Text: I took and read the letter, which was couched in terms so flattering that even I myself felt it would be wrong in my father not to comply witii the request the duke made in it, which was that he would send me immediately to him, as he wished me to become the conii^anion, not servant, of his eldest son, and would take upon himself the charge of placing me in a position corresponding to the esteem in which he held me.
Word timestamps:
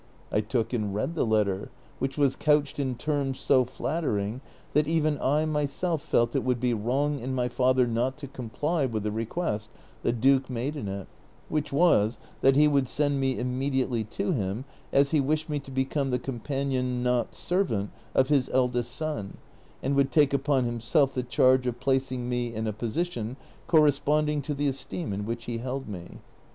I 0.31 0.41
took 0.41 0.73
and 0.73 0.95
read 0.95 1.13
the 1.13 1.27
letter, 1.27 1.69
which 1.99 2.17
was 2.17 2.35
couched 2.35 2.79
in 2.79 2.95
terms 2.95 3.39
so 3.39 3.65
flattering 3.65 4.41
that 4.73 4.87
even 4.87 5.21
I 5.21 5.45
myself 5.45 6.01
felt 6.01 6.35
it 6.35 6.43
would 6.43 6.59
be 6.59 6.73
wrong 6.73 7.19
in 7.19 7.35
my 7.35 7.47
father 7.47 7.85
not 7.85 8.17
to 8.17 8.27
comply 8.27 8.87
witii 8.87 9.03
the 9.03 9.11
request 9.11 9.69
the 10.01 10.11
duke 10.11 10.49
made 10.49 10.75
in 10.75 10.87
it, 10.87 11.07
which 11.49 11.71
was 11.71 12.17
that 12.41 12.55
he 12.55 12.67
would 12.67 12.89
send 12.89 13.19
me 13.19 13.37
immediately 13.37 14.03
to 14.05 14.31
him, 14.31 14.65
as 14.91 15.11
he 15.11 15.19
wished 15.21 15.49
me 15.49 15.59
to 15.59 15.69
become 15.69 16.09
the 16.09 16.17
conii^anion, 16.17 17.03
not 17.03 17.35
servant, 17.35 17.91
of 18.15 18.29
his 18.29 18.49
eldest 18.49 18.95
son, 18.95 19.37
and 19.83 19.93
would 19.93 20.11
take 20.11 20.33
upon 20.33 20.63
himself 20.63 21.13
the 21.13 21.21
charge 21.21 21.67
of 21.67 21.79
placing 21.79 22.27
me 22.27 22.51
in 22.51 22.65
a 22.65 22.73
position 22.73 23.37
corresponding 23.67 24.41
to 24.41 24.55
the 24.55 24.67
esteem 24.67 25.13
in 25.13 25.27
which 25.27 25.43
he 25.43 25.59
held 25.59 25.87
me. 25.87 26.17